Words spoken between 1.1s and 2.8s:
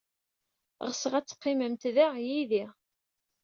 ad teqqimemt da, yid-i.